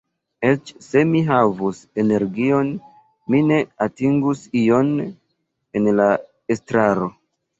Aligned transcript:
Eĉ 0.51 0.69
se 0.83 1.01
mi 1.09 1.19
havus 1.25 1.81
energion, 2.03 2.71
mi 3.35 3.41
ne 3.51 3.59
atingus 3.87 4.41
ion 4.63 4.89
en 5.81 5.91
la 6.01 6.09
estraro. 6.57 7.11